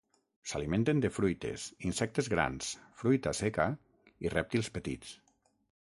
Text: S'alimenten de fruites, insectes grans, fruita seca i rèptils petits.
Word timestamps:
S'alimenten 0.51 1.03
de 1.03 1.11
fruites, 1.17 1.65
insectes 1.89 2.31
grans, 2.35 2.71
fruita 3.03 3.35
seca 3.43 3.71
i 4.27 4.37
rèptils 4.37 4.77
petits. 4.81 5.15